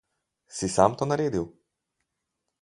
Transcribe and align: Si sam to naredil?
Si 0.59 0.67
sam 0.75 0.91
to 0.97 1.03
naredil? 1.09 1.45